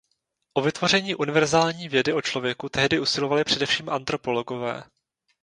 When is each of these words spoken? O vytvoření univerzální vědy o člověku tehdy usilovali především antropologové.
O 0.53 0.61
vytvoření 0.61 1.15
univerzální 1.15 1.89
vědy 1.89 2.13
o 2.13 2.21
člověku 2.21 2.69
tehdy 2.69 2.99
usilovali 2.99 3.43
především 3.43 3.89
antropologové. 3.89 4.83